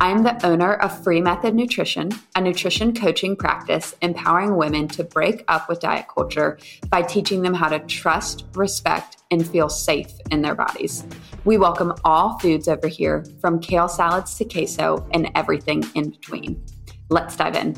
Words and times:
I 0.00 0.10
am 0.10 0.22
the 0.22 0.46
owner 0.46 0.74
of 0.74 1.02
Free 1.02 1.20
Method 1.20 1.56
Nutrition, 1.56 2.12
a 2.36 2.40
nutrition 2.40 2.94
coaching 2.94 3.34
practice 3.34 3.96
empowering 4.00 4.56
women 4.56 4.86
to 4.88 5.02
break 5.02 5.42
up 5.48 5.68
with 5.68 5.80
diet 5.80 6.06
culture 6.06 6.56
by 6.88 7.02
teaching 7.02 7.42
them 7.42 7.52
how 7.52 7.68
to 7.68 7.80
trust, 7.80 8.44
respect, 8.54 9.16
and 9.32 9.44
feel 9.44 9.68
safe 9.68 10.12
in 10.30 10.40
their 10.40 10.54
bodies. 10.54 11.04
We 11.44 11.58
welcome 11.58 11.94
all 12.04 12.38
foods 12.38 12.68
over 12.68 12.86
here, 12.86 13.24
from 13.40 13.58
kale 13.58 13.88
salads 13.88 14.36
to 14.38 14.44
queso 14.44 15.04
and 15.10 15.32
everything 15.34 15.84
in 15.96 16.10
between. 16.10 16.64
Let's 17.08 17.34
dive 17.34 17.56
in. 17.56 17.74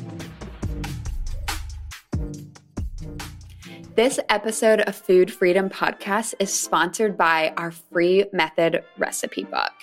This 3.95 4.19
episode 4.29 4.81
of 4.81 4.95
Food 4.95 5.33
Freedom 5.33 5.69
Podcast 5.69 6.35
is 6.37 6.53
sponsored 6.53 7.17
by 7.17 7.51
our 7.57 7.71
free 7.71 8.25
method 8.31 8.83
recipe 8.99 9.43
book. 9.43 9.73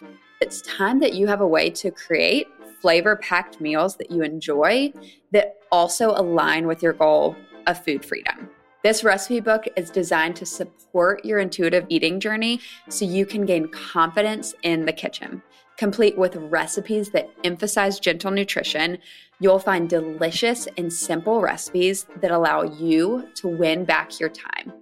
It's 0.40 0.62
time 0.62 1.00
that 1.00 1.14
you 1.14 1.26
have 1.26 1.40
a 1.40 1.46
way 1.46 1.68
to 1.70 1.90
create 1.90 2.46
flavor 2.80 3.16
packed 3.16 3.60
meals 3.60 3.96
that 3.96 4.12
you 4.12 4.22
enjoy 4.22 4.92
that 5.32 5.56
also 5.72 6.10
align 6.10 6.68
with 6.68 6.80
your 6.80 6.92
goal 6.92 7.34
of 7.66 7.84
food 7.84 8.04
freedom. 8.04 8.48
This 8.84 9.02
recipe 9.02 9.40
book 9.40 9.64
is 9.76 9.90
designed 9.90 10.36
to 10.36 10.46
support 10.46 11.24
your 11.24 11.40
intuitive 11.40 11.86
eating 11.88 12.20
journey 12.20 12.60
so 12.88 13.04
you 13.04 13.26
can 13.26 13.46
gain 13.46 13.66
confidence 13.72 14.54
in 14.62 14.84
the 14.84 14.92
kitchen. 14.92 15.42
Complete 15.76 16.16
with 16.16 16.36
recipes 16.36 17.10
that 17.10 17.28
emphasize 17.42 17.98
gentle 17.98 18.30
nutrition, 18.30 18.98
you'll 19.40 19.58
find 19.58 19.88
delicious 19.88 20.68
and 20.76 20.92
simple 20.92 21.40
recipes 21.40 22.06
that 22.20 22.30
allow 22.30 22.62
you 22.62 23.28
to 23.36 23.48
win 23.48 23.84
back 23.84 24.18
your 24.18 24.28
time. 24.28 24.72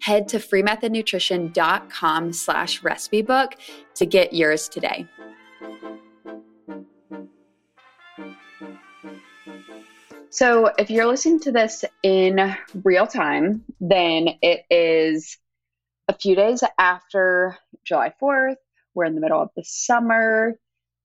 Head 0.00 0.28
to 0.28 0.38
freemethodnutrition.com 0.38 2.32
slash 2.32 2.82
recipe 2.82 3.22
book 3.22 3.54
to 3.94 4.06
get 4.06 4.32
yours 4.32 4.68
today. 4.68 5.06
So, 10.30 10.72
if 10.78 10.88
you're 10.88 11.06
listening 11.06 11.40
to 11.40 11.52
this 11.52 11.84
in 12.02 12.56
real 12.84 13.06
time, 13.06 13.64
then 13.80 14.30
it 14.40 14.64
is 14.70 15.36
a 16.08 16.16
few 16.16 16.34
days 16.34 16.64
after 16.78 17.58
July 17.84 18.14
4th. 18.20 18.56
We're 18.94 19.04
in 19.04 19.14
the 19.14 19.20
middle 19.20 19.42
of 19.42 19.50
the 19.56 19.62
summer. 19.62 20.58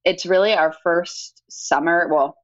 It's 0.05 0.25
really 0.25 0.53
our 0.53 0.73
first 0.81 1.43
summer. 1.49 2.07
Well, 2.09 2.37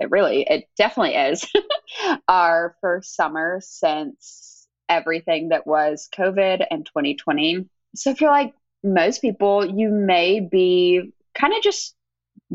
it 0.00 0.10
really, 0.10 0.46
it 0.48 0.68
definitely 0.76 1.14
is 1.14 1.46
our 2.28 2.74
first 2.80 3.14
summer 3.14 3.60
since 3.62 4.66
everything 4.88 5.50
that 5.50 5.66
was 5.66 6.08
COVID 6.16 6.66
and 6.70 6.86
2020. 6.86 7.68
So, 7.94 8.10
I 8.10 8.14
feel 8.14 8.30
like 8.30 8.54
most 8.82 9.20
people, 9.20 9.64
you 9.64 9.90
may 9.90 10.40
be 10.40 11.12
kind 11.34 11.52
of 11.54 11.62
just 11.62 11.94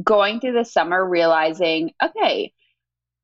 going 0.01 0.39
through 0.39 0.53
the 0.53 0.65
summer 0.65 1.07
realizing, 1.07 1.91
okay, 2.03 2.51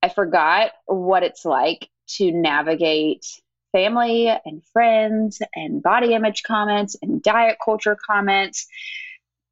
I 0.03 0.09
forgot 0.09 0.71
what 0.85 1.23
it's 1.23 1.43
like 1.43 1.89
to 2.17 2.31
navigate 2.31 3.25
family 3.71 4.27
and 4.27 4.63
friends 4.71 5.41
and 5.55 5.81
body 5.81 6.13
image 6.13 6.43
comments 6.43 6.95
and 7.01 7.23
diet 7.23 7.57
culture 7.63 7.97
comments. 8.07 8.67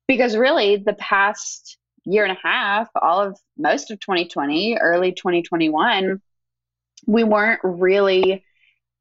Because 0.08 0.35
really, 0.35 0.78
the 0.78 0.94
past 0.94 1.78
year 2.12 2.24
and 2.24 2.36
a 2.36 2.47
half, 2.47 2.90
all 2.96 3.22
of 3.22 3.40
most 3.58 3.92
of 3.92 4.00
2020, 4.00 4.78
early 4.78 5.12
2021, 5.12 6.22
we 7.08 7.24
weren't 7.24 7.62
really 7.64 8.44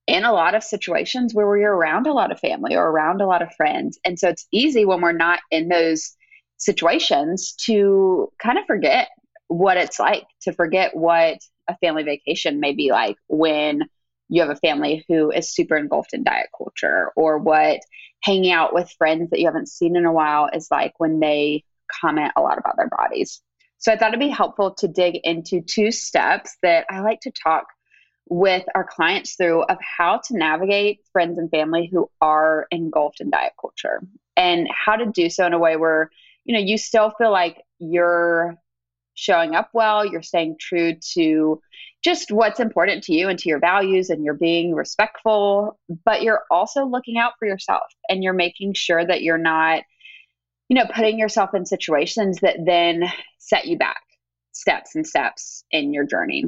in 0.06 0.24
a 0.24 0.32
lot 0.32 0.54
of 0.54 0.64
situations 0.64 1.34
where 1.34 1.50
we 1.50 1.64
are 1.64 1.74
around 1.74 2.06
a 2.06 2.12
lot 2.12 2.32
of 2.32 2.40
family 2.40 2.74
or 2.74 2.86
around 2.86 3.20
a 3.20 3.26
lot 3.26 3.42
of 3.42 3.54
friends. 3.56 3.98
And 4.04 4.18
so 4.18 4.28
it's 4.28 4.46
easy 4.52 4.84
when 4.84 5.00
we're 5.00 5.12
not 5.12 5.40
in 5.50 5.68
those 5.68 6.16
situations 6.56 7.54
to 7.66 8.32
kind 8.42 8.58
of 8.58 8.64
forget 8.66 9.08
what 9.48 9.76
it's 9.76 9.98
like, 9.98 10.24
to 10.42 10.52
forget 10.52 10.96
what 10.96 11.38
a 11.68 11.76
family 11.78 12.02
vacation 12.02 12.60
may 12.60 12.72
be 12.72 12.90
like 12.90 13.16
when 13.28 13.82
you 14.28 14.42
have 14.42 14.50
a 14.50 14.56
family 14.56 15.04
who 15.08 15.30
is 15.30 15.54
super 15.54 15.76
engulfed 15.76 16.14
in 16.14 16.24
diet 16.24 16.48
culture, 16.56 17.10
or 17.16 17.38
what 17.38 17.80
hanging 18.22 18.52
out 18.52 18.74
with 18.74 18.94
friends 18.98 19.30
that 19.30 19.40
you 19.40 19.46
haven't 19.46 19.68
seen 19.68 19.96
in 19.96 20.04
a 20.04 20.12
while 20.12 20.48
is 20.52 20.68
like 20.70 20.92
when 20.98 21.20
they 21.20 21.64
comment 22.00 22.32
a 22.36 22.42
lot 22.42 22.58
about 22.58 22.76
their 22.76 22.88
bodies. 22.88 23.40
So 23.78 23.92
I 23.92 23.96
thought 23.96 24.08
it'd 24.08 24.20
be 24.20 24.28
helpful 24.28 24.74
to 24.74 24.88
dig 24.88 25.20
into 25.22 25.60
two 25.60 25.92
steps 25.92 26.56
that 26.62 26.86
I 26.90 27.00
like 27.00 27.20
to 27.20 27.32
talk 27.42 27.66
with 28.28 28.64
our 28.74 28.84
clients 28.84 29.36
through 29.36 29.62
of 29.62 29.78
how 29.80 30.20
to 30.26 30.36
navigate 30.36 31.00
friends 31.12 31.38
and 31.38 31.50
family 31.50 31.88
who 31.90 32.10
are 32.20 32.66
engulfed 32.70 33.20
in 33.20 33.30
diet 33.30 33.52
culture 33.58 34.02
and 34.36 34.68
how 34.70 34.96
to 34.96 35.06
do 35.06 35.30
so 35.30 35.46
in 35.46 35.54
a 35.54 35.58
way 35.58 35.76
where 35.76 36.10
you 36.44 36.54
know 36.54 36.60
you 36.60 36.76
still 36.76 37.10
feel 37.18 37.30
like 37.30 37.62
you're 37.78 38.58
showing 39.18 39.56
up 39.56 39.68
well, 39.72 40.06
you're 40.06 40.22
staying 40.22 40.56
true 40.60 40.94
to 41.14 41.60
just 42.04 42.30
what's 42.30 42.60
important 42.60 43.02
to 43.02 43.12
you 43.12 43.28
and 43.28 43.38
to 43.40 43.48
your 43.48 43.58
values, 43.58 44.10
and 44.10 44.24
you're 44.24 44.34
being 44.34 44.74
respectful, 44.74 45.78
but 46.04 46.22
you're 46.22 46.42
also 46.50 46.86
looking 46.86 47.18
out 47.18 47.32
for 47.38 47.46
yourself 47.48 47.82
and 48.08 48.22
you're 48.22 48.32
making 48.32 48.74
sure 48.74 49.04
that 49.04 49.22
you're 49.22 49.36
not, 49.36 49.82
you 50.68 50.74
know, 50.74 50.86
putting 50.94 51.18
yourself 51.18 51.54
in 51.54 51.66
situations 51.66 52.38
that 52.40 52.56
then 52.64 53.04
set 53.38 53.66
you 53.66 53.78
back 53.78 54.02
steps 54.52 54.94
and 54.94 55.06
steps 55.06 55.64
in 55.70 55.92
your 55.92 56.04
journey. 56.04 56.44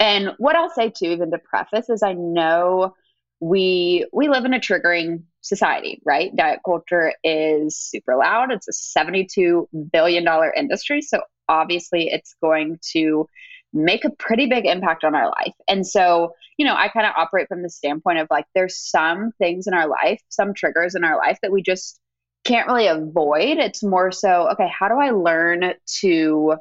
And 0.00 0.30
what 0.38 0.56
I'll 0.56 0.70
say 0.70 0.90
too, 0.90 1.06
even 1.06 1.30
to 1.30 1.38
preface, 1.38 1.90
is 1.90 2.02
I 2.02 2.14
know 2.14 2.94
we 3.40 4.06
we 4.12 4.28
live 4.28 4.44
in 4.44 4.54
a 4.54 4.60
triggering 4.60 5.24
society, 5.42 6.00
right? 6.04 6.34
Diet 6.34 6.60
culture 6.64 7.12
is 7.22 7.76
super 7.76 8.16
loud. 8.16 8.50
It's 8.50 8.68
a 8.68 8.72
72 8.72 9.68
billion 9.92 10.24
dollar 10.24 10.52
industry, 10.56 11.02
so 11.02 11.22
obviously 11.48 12.08
it's 12.08 12.34
going 12.42 12.78
to 12.92 13.28
make 13.74 14.04
a 14.04 14.10
pretty 14.10 14.46
big 14.46 14.64
impact 14.64 15.04
on 15.04 15.14
our 15.14 15.26
life. 15.26 15.54
And 15.68 15.86
so, 15.86 16.32
you 16.56 16.64
know, 16.64 16.74
I 16.74 16.88
kind 16.88 17.06
of 17.06 17.12
operate 17.16 17.48
from 17.48 17.62
the 17.62 17.68
standpoint 17.68 18.20
of 18.20 18.28
like, 18.30 18.46
there's 18.54 18.78
some 18.78 19.32
things 19.38 19.66
in 19.66 19.74
our 19.74 19.88
life, 19.88 20.22
some 20.28 20.54
triggers 20.54 20.94
in 20.94 21.02
our 21.02 21.18
life 21.18 21.38
that 21.42 21.50
we 21.50 21.60
just 21.60 22.00
can't 22.44 22.68
really 22.68 22.86
avoid. 22.86 23.58
It's 23.58 23.82
more 23.82 24.12
so, 24.12 24.50
okay, 24.52 24.68
how 24.68 24.88
do 24.88 24.94
I 24.94 25.10
learn 25.10 25.74
to, 26.00 26.54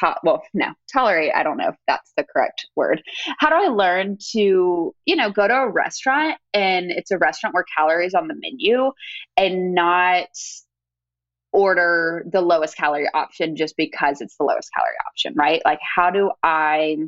to- 0.00 0.16
well, 0.22 0.42
no, 0.54 0.72
tolerate, 0.92 1.32
I 1.34 1.42
don't 1.42 1.56
know 1.56 1.68
if 1.68 1.76
that's 1.86 2.12
the 2.16 2.24
correct 2.24 2.66
word. 2.76 3.02
How 3.38 3.48
do 3.48 3.56
I 3.56 3.68
learn 3.68 4.18
to, 4.32 4.94
you 5.04 5.16
know, 5.16 5.30
go 5.30 5.48
to 5.48 5.54
a 5.54 5.70
restaurant 5.70 6.38
and 6.52 6.90
it's 6.90 7.10
a 7.10 7.18
restaurant 7.18 7.54
where 7.54 7.64
calories 7.76 8.14
on 8.14 8.28
the 8.28 8.34
menu 8.34 8.92
and 9.36 9.74
not 9.74 10.28
order 11.52 12.26
the 12.30 12.42
lowest 12.42 12.76
calorie 12.76 13.08
option 13.14 13.56
just 13.56 13.76
because 13.76 14.20
it's 14.20 14.36
the 14.36 14.44
lowest 14.44 14.70
calorie 14.74 14.96
option, 15.08 15.34
right? 15.34 15.62
Like, 15.64 15.80
how 15.80 16.10
do 16.10 16.30
I 16.42 16.98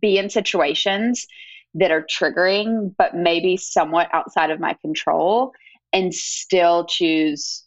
be 0.00 0.18
in 0.18 0.30
situations 0.30 1.26
that 1.74 1.90
are 1.90 2.02
triggering, 2.02 2.94
but 2.96 3.14
maybe 3.14 3.56
somewhat 3.56 4.08
outside 4.12 4.50
of 4.50 4.60
my 4.60 4.74
control 4.80 5.52
and 5.96 6.14
still 6.14 6.84
choose 6.84 7.64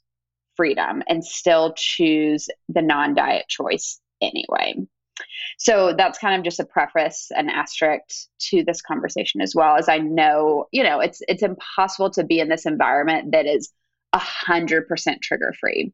freedom 0.55 1.01
and 1.07 1.25
still 1.25 1.73
choose 1.75 2.47
the 2.69 2.81
non 2.81 3.15
diet 3.15 3.45
choice 3.49 3.99
anyway? 4.21 4.75
So 5.57 5.93
that's 5.97 6.19
kind 6.19 6.35
of 6.35 6.43
just 6.43 6.59
a 6.59 6.65
preface, 6.65 7.31
an 7.31 7.49
asterisk 7.49 8.27
to 8.49 8.63
this 8.63 8.81
conversation 8.81 9.41
as 9.41 9.53
well, 9.55 9.75
as 9.75 9.89
I 9.89 9.97
know, 9.97 10.67
you 10.71 10.83
know, 10.83 10.99
it's 10.99 11.21
it's 11.27 11.43
impossible 11.43 12.11
to 12.11 12.23
be 12.23 12.39
in 12.39 12.49
this 12.49 12.65
environment 12.65 13.31
that 13.31 13.45
is 13.45 13.71
a 14.13 14.19
100% 14.19 15.21
trigger 15.21 15.53
free. 15.59 15.93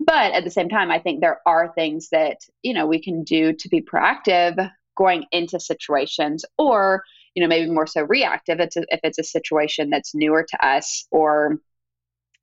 But 0.00 0.32
at 0.32 0.44
the 0.44 0.50
same 0.50 0.68
time, 0.68 0.90
I 0.90 0.98
think 0.98 1.20
there 1.20 1.40
are 1.46 1.72
things 1.74 2.08
that, 2.10 2.38
you 2.62 2.74
know, 2.74 2.86
we 2.86 3.00
can 3.00 3.24
do 3.24 3.52
to 3.52 3.68
be 3.68 3.80
proactive 3.80 4.70
going 4.96 5.24
into 5.32 5.58
situations 5.60 6.44
or, 6.58 7.04
you 7.34 7.42
know, 7.42 7.48
maybe 7.48 7.70
more 7.70 7.86
so 7.86 8.02
reactive 8.02 8.60
it's 8.60 8.76
a, 8.76 8.84
if 8.90 9.00
it's 9.02 9.18
a 9.18 9.24
situation 9.24 9.90
that's 9.90 10.14
newer 10.14 10.46
to 10.48 10.66
us 10.66 11.06
or 11.10 11.58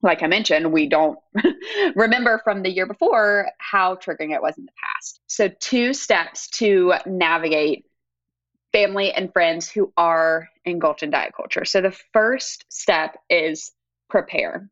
like 0.04 0.24
I 0.24 0.28
mentioned, 0.28 0.72
we 0.72 0.88
don't 0.88 1.20
remember 1.96 2.42
from 2.44 2.64
the 2.64 2.70
year 2.72 2.86
before 2.88 3.52
how 3.60 3.96
triggering 3.96 4.34
it 4.34 4.42
was 4.42 4.58
in 4.58 4.66
the 4.66 4.72
past. 4.84 5.20
So, 5.28 5.50
two 5.60 5.94
steps 5.94 6.50
to 6.60 6.94
navigate 7.06 7.86
family 8.74 9.12
and 9.12 9.32
friends 9.34 9.70
who 9.70 9.94
are 9.98 10.50
engulfed 10.66 11.04
in 11.04 11.12
diet 11.12 11.34
culture. 11.36 11.66
So, 11.66 11.82
the 11.82 11.98
first 12.14 12.66
step 12.70 13.18
is 13.30 13.72
prepare 14.10 14.70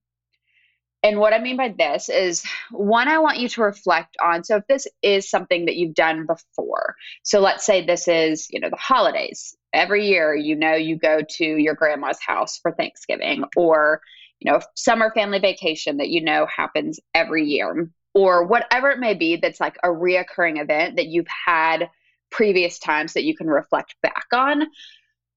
And 1.02 1.20
what 1.20 1.34
I 1.34 1.40
mean 1.40 1.56
by 1.56 1.74
this 1.78 2.10
is 2.10 2.44
one, 2.72 3.08
I 3.08 3.20
want 3.20 3.40
you 3.40 3.48
to 3.50 3.62
reflect 3.62 4.18
on. 4.22 4.44
So, 4.44 4.58
if 4.58 4.68
this 4.68 4.88
is 5.02 5.30
something 5.30 5.66
that 5.66 5.78
you've 5.78 5.96
done 5.96 6.26
before, 6.26 6.96
so 7.24 7.40
let's 7.40 7.66
say 7.66 7.86
this 7.86 8.08
is, 8.08 8.48
you 8.50 8.60
know, 8.60 8.70
the 8.70 8.76
holidays. 8.76 9.56
Every 9.74 10.08
year, 10.08 10.36
you 10.36 10.56
know, 10.56 10.76
you 10.76 10.98
go 10.98 11.22
to 11.38 11.46
your 11.46 11.76
grandma's 11.76 12.20
house 12.20 12.58
for 12.60 12.72
Thanksgiving 12.74 13.44
or, 13.56 14.02
you 14.40 14.52
know, 14.52 14.60
summer 14.76 15.12
family 15.14 15.40
vacation 15.40 15.98
that 15.98 16.10
you 16.10 16.22
know 16.22 16.46
happens 16.46 17.00
every 17.14 17.46
year 17.46 17.90
or 18.14 18.46
whatever 18.46 18.90
it 18.90 19.00
may 19.00 19.14
be 19.14 19.36
that's 19.36 19.60
like 19.60 19.78
a 19.84 19.88
reoccurring 19.88 20.62
event 20.62 20.96
that 20.96 21.08
you've 21.08 21.28
had 21.28 21.90
previous 22.32 22.80
times 22.80 23.14
that 23.14 23.24
you 23.24 23.36
can 23.36 23.48
reflect 23.48 23.96
back 24.02 24.26
on. 24.34 24.64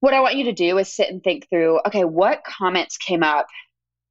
What 0.01 0.15
I 0.15 0.21
want 0.21 0.37
you 0.37 0.45
to 0.45 0.53
do 0.53 0.79
is 0.79 0.93
sit 0.93 1.11
and 1.11 1.23
think 1.23 1.49
through 1.49 1.81
okay, 1.87 2.05
what 2.05 2.45
comments 2.45 2.97
came 2.97 3.23
up 3.23 3.47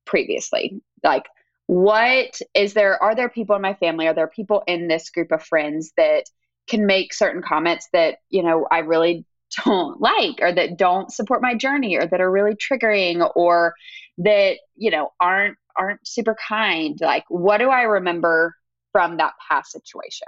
previously? 0.06 0.82
Like, 1.04 1.26
what 1.72 2.38
is 2.54 2.74
there 2.74 3.02
are 3.02 3.16
there 3.16 3.30
people 3.30 3.56
in 3.56 3.62
my 3.62 3.76
family 3.76 4.06
are 4.06 4.14
there 4.14 4.28
people 4.28 4.62
in 4.68 4.90
this 4.90 5.10
group 5.10 5.32
of 5.32 5.42
friends 5.42 5.94
that 5.96 6.26
can 6.68 6.86
make 6.86 7.14
certain 7.14 7.42
comments 7.42 7.88
that 7.94 8.18
you 8.30 8.44
know 8.44 8.68
i 8.70 8.80
really 8.80 9.26
don't 9.66 10.00
like 10.02 10.40
or 10.42 10.54
that 10.54 10.78
don't 10.78 11.12
support 11.12 11.42
my 11.42 11.56
journey 11.56 11.98
or 11.98 12.06
that 12.06 12.22
are 12.22 12.32
really 12.32 12.56
triggering 12.56 13.30
or 13.36 13.74
that 14.18 14.58
you 14.76 14.92
know 14.92 15.12
aren't 15.20 15.58
aren't 15.78 16.06
super 16.06 16.36
kind 16.48 16.98
like 17.02 17.24
what 17.30 17.58
do 17.58 17.70
i 17.70 17.84
remember 17.84 18.54
from 18.92 19.18
that 19.18 19.34
past 19.50 19.72
situation? 19.72 20.28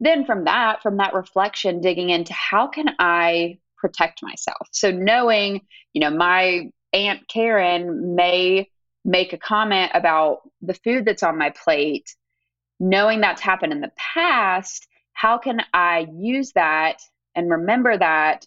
Then 0.00 0.24
from 0.24 0.44
that 0.44 0.82
from 0.82 0.96
that 0.96 1.14
reflection 1.14 1.80
digging 1.80 2.10
into 2.10 2.32
how 2.32 2.66
can 2.66 2.90
i 2.98 3.58
protect 3.78 4.22
myself? 4.22 4.68
So 4.72 4.90
knowing 4.90 5.62
you 5.92 6.00
know 6.00 6.10
my 6.10 6.70
aunt 6.92 7.26
karen 7.28 8.14
may 8.14 8.68
make 9.04 9.32
a 9.32 9.38
comment 9.38 9.90
about 9.94 10.40
the 10.60 10.74
food 10.74 11.04
that's 11.04 11.22
on 11.22 11.38
my 11.38 11.50
plate, 11.50 12.14
knowing 12.78 13.20
that's 13.20 13.40
happened 13.40 13.72
in 13.72 13.80
the 13.80 13.90
past, 13.96 14.86
how 15.12 15.38
can 15.38 15.60
I 15.72 16.06
use 16.16 16.52
that 16.52 16.98
and 17.34 17.50
remember 17.50 17.96
that 17.98 18.46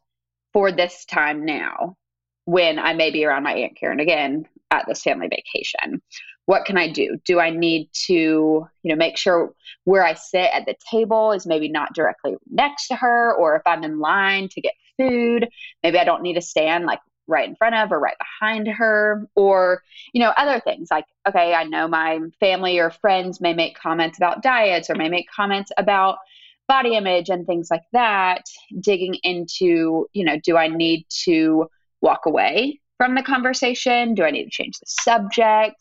for 0.56 0.72
this 0.72 1.04
time 1.04 1.44
now 1.44 1.98
when 2.46 2.80
I 2.80 2.94
may 2.94 3.12
be 3.12 3.26
around 3.26 3.44
my 3.44 3.54
Aunt 3.56 3.76
Karen 3.78 4.00
again 4.00 4.46
at 4.72 4.86
this 4.88 5.02
family 5.02 5.28
vacation? 5.28 6.02
What 6.46 6.64
can 6.64 6.78
I 6.78 6.90
do? 6.90 7.18
Do 7.26 7.42
I 7.42 7.50
need 7.50 7.90
to, 8.06 8.14
you 8.14 8.70
know, 8.84 8.96
make 8.96 9.18
sure 9.18 9.54
where 9.84 10.06
I 10.06 10.14
sit 10.14 10.50
at 10.54 10.66
the 10.66 10.76
table 10.90 11.34
is 11.34 11.46
maybe 11.46 11.68
not 11.68 11.94
directly 11.94 12.38
next 12.50 12.88
to 12.88 12.96
her, 12.96 13.34
or 13.34 13.58
if 13.58 13.64
I'm 13.66 13.84
in 13.84 14.00
line 14.00 14.48
to 14.48 14.62
get 14.62 14.72
food, 14.98 15.50
maybe 15.84 16.00
I 16.00 16.06
don't 16.06 16.24
need 16.24 16.36
to 16.36 16.42
stand 16.42 16.86
like 16.86 17.02
right 17.28 17.50
in 17.50 17.58
front 17.58 17.76
of 17.76 17.92
or 17.92 18.00
right 18.00 18.16
behind 18.40 18.70
her 18.70 19.28
or 19.36 19.82
you 20.14 20.22
know 20.22 20.32
other 20.38 20.60
things 20.60 20.90
like 20.92 21.06
okay 21.28 21.56
i 21.56 21.64
know 21.64 21.88
my 21.88 22.20
family 22.40 22.78
or 22.78 22.92
friends 22.92 23.42
may 23.42 23.52
make 23.52 23.76
comments 23.76 24.20
about 24.20 24.44
diets 24.44 24.92
or 24.92 24.96
may 24.96 25.10
make 25.10 25.26
comments 25.36 25.72
about 25.76 26.20
body 26.68 26.96
image 26.96 27.30
and 27.30 27.46
things 27.46 27.68
like 27.70 27.84
that 27.94 28.44
digging 28.80 29.16
into 29.24 30.08
you 30.14 30.26
know 30.26 30.40
do 30.44 30.58
i 30.58 30.68
need 30.68 31.06
to 31.10 31.68
walk 32.02 32.26
away 32.26 32.80
from 32.98 33.16
the 33.16 33.24
conversation? 33.24 34.14
Do 34.14 34.24
i 34.24 34.32
need 34.32 34.46
to 34.46 34.50
change 34.50 34.80
the 34.80 34.86
subject? 34.88 35.76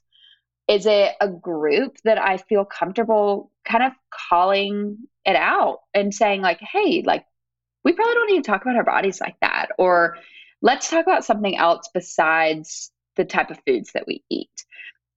Is 0.67 0.87
it 0.87 1.13
a 1.21 1.29
group 1.29 1.97
that 2.05 2.19
i 2.19 2.39
feel 2.39 2.65
comfortable 2.65 3.51
kind 3.65 3.85
of 3.85 3.93
calling 4.29 4.99
it 5.25 5.37
out 5.37 5.81
and 5.93 6.13
saying 6.15 6.41
like 6.43 6.61
hey 6.61 7.03
like 7.05 7.25
we 7.85 7.93
probably 7.93 8.15
don't 8.15 8.31
need 8.31 8.45
to 8.45 8.51
talk 8.51 8.63
about 8.63 8.77
our 8.77 8.85
bodies 8.85 9.21
like 9.21 9.37
that 9.41 9.69
or 9.79 10.17
let's 10.63 10.89
talk 10.91 11.05
about 11.07 11.25
something 11.25 11.57
else 11.57 11.89
besides 11.93 12.91
the 13.17 13.25
type 13.25 13.51
of 13.51 13.59
foods 13.67 13.91
that 13.93 14.07
we 14.07 14.23
eat 14.31 14.65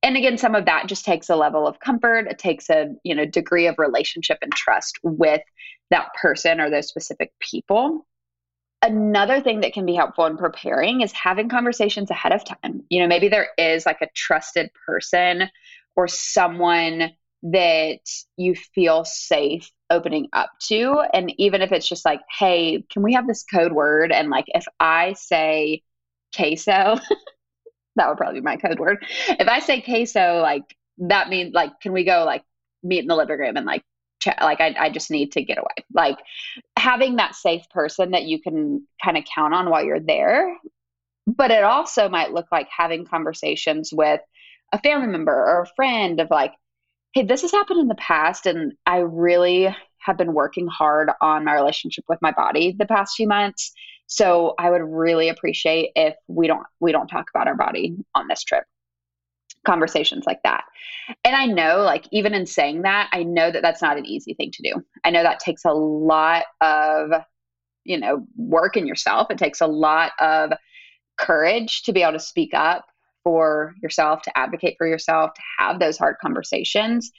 and 0.04 0.18
again 0.18 0.38
some 0.38 0.56
of 0.56 0.66
that 0.66 0.88
just 0.88 1.06
takes 1.06 1.30
a 1.30 1.36
level 1.36 1.68
of 1.68 1.80
comfort 1.80 2.28
it 2.28 2.40
takes 2.40 2.70
a 2.70 2.94
you 3.04 3.16
know 3.16 3.26
degree 3.26 3.68
of 3.68 3.76
relationship 3.78 4.38
and 4.42 4.54
trust 4.54 4.98
with 5.04 5.42
that 5.90 6.08
person 6.20 6.60
or 6.60 6.70
those 6.70 6.88
specific 6.88 7.32
people 7.40 8.06
another 8.82 9.42
thing 9.42 9.62
that 9.62 9.74
can 9.74 9.86
be 9.86 9.96
helpful 9.96 10.26
in 10.26 10.38
preparing 10.38 11.02
is 11.02 11.12
having 11.12 11.50
conversations 11.50 12.12
ahead 12.12 12.32
of 12.32 12.44
time 12.44 12.84
you 12.90 13.00
know 13.00 13.08
maybe 13.08 13.28
there 13.28 13.50
is 13.58 13.86
like 13.86 14.02
a 14.02 14.10
trusted 14.16 14.70
person 14.86 15.50
or 15.96 16.08
someone 16.08 17.12
that 17.44 18.00
you 18.36 18.56
feel 18.56 19.06
safe 19.06 19.70
opening 19.90 20.28
up 20.34 20.52
to. 20.60 21.02
And 21.14 21.34
even 21.38 21.62
if 21.62 21.72
it's 21.72 21.88
just 21.88 22.06
like, 22.06 22.22
hey, 22.38 22.84
can 22.92 23.04
we 23.04 23.14
have 23.14 23.28
this 23.28 23.44
code 23.44 23.72
word? 23.72 24.12
And 24.12 24.30
like, 24.30 24.46
if 24.48 24.66
I 24.80 25.14
say 25.14 25.84
queso, 26.36 26.98
that 27.98 28.08
would 28.08 28.18
probably 28.18 28.40
be 28.40 28.44
my 28.44 28.58
code 28.58 28.80
word. 28.80 29.06
If 29.28 29.48
I 29.48 29.60
say 29.60 29.82
queso, 29.82 30.40
like, 30.42 30.76
that 31.00 31.30
means 31.30 31.54
like, 31.54 31.80
can 31.82 31.94
we 31.94 32.04
go 32.04 32.24
like 32.26 32.44
meet 32.84 33.00
in 33.00 33.08
the 33.08 33.16
living 33.16 33.38
room 33.38 33.58
and 33.58 33.66
like, 33.66 33.84
chat? 34.20 34.38
Like, 34.42 34.62
I, 34.62 34.76
I 34.80 34.90
just 34.90 35.12
need 35.12 35.34
to 35.34 35.44
get 35.44 35.58
away. 35.58 35.86
Like, 35.94 36.18
having 36.78 37.18
that 37.18 37.36
safe 37.36 37.70
person 37.70 38.12
that 38.12 38.24
you 38.24 38.42
can 38.42 38.88
kind 39.04 39.18
of 39.18 39.26
count 39.34 39.54
on 39.54 39.70
while 39.70 39.84
you're 39.84 40.00
there. 40.00 40.58
But 41.28 41.52
it 41.52 41.64
also 41.64 42.08
might 42.08 42.32
look 42.32 42.46
like 42.54 42.70
having 42.70 43.06
conversations 43.06 43.92
with 43.92 44.22
a 44.72 44.80
family 44.80 45.08
member 45.08 45.34
or 45.34 45.64
a 45.64 45.76
friend 45.76 46.22
of 46.22 46.30
like, 46.32 46.54
hey, 47.14 47.24
this 47.24 47.42
has 47.42 47.52
happened 47.52 47.82
in 47.82 47.90
the 47.90 47.96
past, 47.96 48.46
and 48.46 48.74
I 48.86 49.00
really 49.00 49.76
have 50.00 50.18
been 50.18 50.34
working 50.34 50.68
hard 50.68 51.10
on 51.20 51.44
my 51.44 51.54
relationship 51.56 52.06
with 52.08 52.22
my 52.22 52.32
body 52.32 52.76
the 52.78 52.86
past 52.86 53.16
few 53.18 53.28
months. 53.28 53.74
So 54.08 54.56
I 54.58 54.70
would 54.70 54.82
really 54.82 55.30
appreciate 55.30 55.92
if 55.96 56.16
we 56.28 56.48
don't 56.48 56.66
we 56.80 56.92
don't 56.92 57.08
talk 57.08 57.30
about 57.34 57.48
our 57.48 57.56
body 57.56 57.96
on 58.16 58.28
this 58.28 58.44
trip. 58.44 58.64
Conversations 59.66 60.26
like 60.26 60.42
that. 60.44 60.64
And 61.24 61.36
I 61.36 61.46
know 61.46 61.82
like 61.82 62.06
even 62.12 62.34
in 62.34 62.46
saying 62.46 62.84
that, 62.84 63.10
I 63.12 63.24
know 63.24 63.52
that 63.52 63.62
that's 63.62 63.82
not 63.82 63.98
an 63.98 64.06
easy 64.06 64.34
thing 64.34 64.52
to 64.52 64.64
do. 64.64 64.84
I 65.04 65.10
know 65.10 65.24
that 65.24 65.40
takes 65.40 65.66
a 65.66 65.74
lot 65.74 66.46
of 66.62 67.12
you 67.88 67.98
know, 67.98 68.28
work 68.36 68.78
in 68.78 68.86
yourself. 68.86 69.32
It 69.32 69.38
takes 69.38 69.62
a 69.62 69.68
lot 69.68 70.12
of 70.20 70.52
courage 71.18 71.84
to 71.84 71.94
be 71.94 72.04
able 72.04 72.14
to 72.14 72.20
speak 72.20 72.54
up 72.54 72.86
for 73.28 73.76
yourself, 73.84 74.22
to 74.22 74.38
advocate 74.38 74.76
for 74.78 74.88
yourself, 74.88 75.34
to 75.34 75.42
have 75.60 75.82
those 75.82 75.98
hard 75.98 76.16
conversations. 76.22 77.12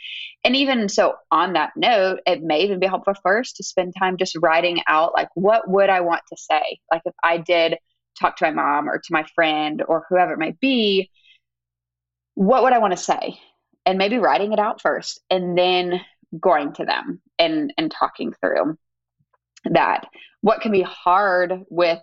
And 0.43 0.57
even 0.57 0.89
so, 0.89 1.17
on 1.31 1.53
that 1.53 1.73
note, 1.77 2.21
it 2.25 2.43
may 2.43 2.63
even 2.63 2.79
be 2.79 2.87
helpful 2.87 3.13
first 3.23 3.57
to 3.57 3.63
spend 3.63 3.93
time 3.99 4.17
just 4.17 4.35
writing 4.41 4.81
out, 4.89 5.13
like, 5.13 5.29
what 5.35 5.69
would 5.69 5.91
I 5.91 6.01
want 6.01 6.23
to 6.31 6.37
say? 6.39 6.79
Like, 6.91 7.03
if 7.05 7.13
I 7.23 7.37
did 7.37 7.77
talk 8.19 8.39
to 8.39 8.47
my 8.47 8.53
mom 8.53 8.89
or 8.89 8.97
to 8.97 9.13
my 9.13 9.27
friend 9.35 9.85
or 9.87 10.07
whoever 10.09 10.33
it 10.33 10.39
might 10.39 10.59
be, 10.61 11.11
what 12.37 12.63
would 12.63 12.73
I 12.73 12.79
want 12.79 12.93
to 12.93 13.05
say? 13.05 13.39
And 13.85 13.99
maybe 13.99 14.17
writing 14.17 14.55
it 14.55 14.59
out 14.59 14.81
first 14.81 15.21
and 15.29 15.59
then 15.59 16.01
going 16.41 16.73
to 16.73 16.87
them 16.87 17.21
and, 17.39 17.75
and 17.77 17.91
talking 17.91 18.33
through 18.41 18.79
that. 19.67 20.07
What 20.41 20.63
can 20.63 20.73
be 20.73 20.81
hard 20.81 21.67
with 21.69 22.01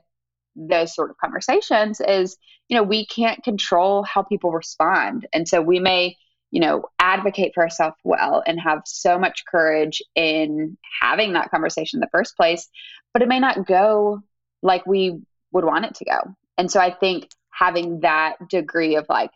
those 0.56 0.96
sort 0.96 1.10
of 1.10 1.18
conversations 1.18 2.02
is 2.02 2.38
you 2.70 2.78
know 2.78 2.84
we 2.84 3.06
can't 3.06 3.44
control 3.44 4.04
how 4.04 4.24
people 4.24 4.52
respond. 4.52 5.28
And 5.34 5.48
so 5.48 5.62
we 5.62 5.80
may 5.80 6.18
you 6.52 6.62
know 6.62 6.86
advocate 7.00 7.54
for 7.54 7.64
ourselves 7.64 7.98
well 8.04 8.44
and 8.46 8.60
have 8.60 8.82
so 8.86 9.20
much 9.20 9.44
courage 9.46 10.02
in 10.16 10.78
having 11.02 11.34
that 11.34 11.52
conversation 11.52 11.98
in 11.98 12.02
the 12.02 12.10
first 12.12 12.38
place 12.38 12.70
but 13.14 13.22
it 13.22 13.28
may 13.28 13.40
not 13.40 13.66
go 13.66 14.22
like 14.62 14.86
we 14.86 15.22
would 15.52 15.64
want 15.64 15.86
it 15.86 15.96
to 15.96 16.06
go. 16.06 16.20
And 16.58 16.72
so 16.72 16.80
i 16.80 16.92
think 16.92 17.30
having 17.50 18.02
that 18.02 18.36
degree 18.50 18.96
of 18.96 19.06
like 19.10 19.32